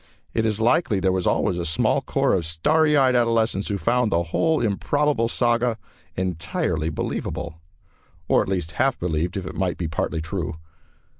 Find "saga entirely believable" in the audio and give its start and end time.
5.27-7.61